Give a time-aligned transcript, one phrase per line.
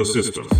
[0.00, 0.59] the system.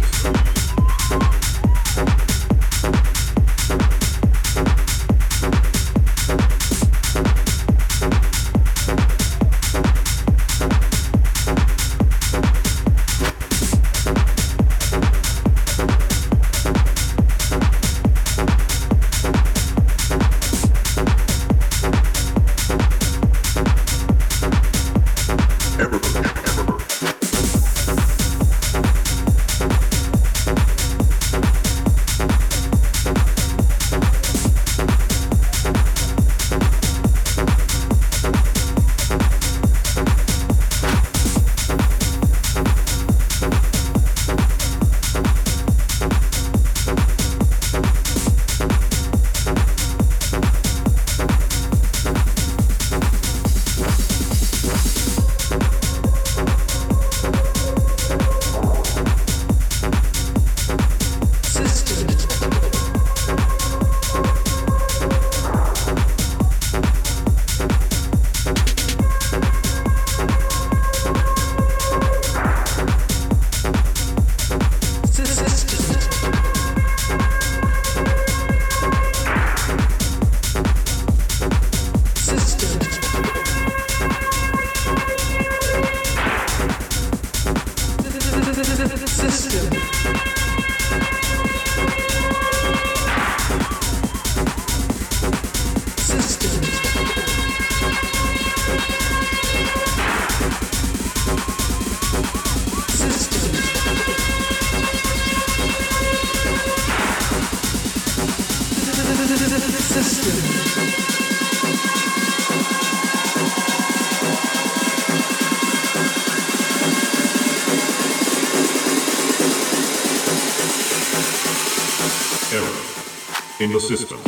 [123.73, 124.20] The system.